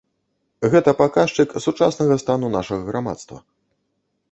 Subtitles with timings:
[0.75, 3.37] Гэта паказчык сучаснага стану нашага грамадства.